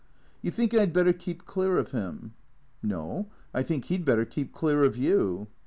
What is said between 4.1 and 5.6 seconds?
keep clear of you."